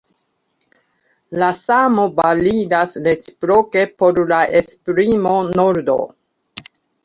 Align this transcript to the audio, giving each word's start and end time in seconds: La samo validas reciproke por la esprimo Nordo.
La 1.43 1.49
samo 1.57 2.07
validas 2.21 2.97
reciproke 3.09 3.87
por 4.03 4.21
la 4.35 4.43
esprimo 4.65 5.39
Nordo. 5.63 6.03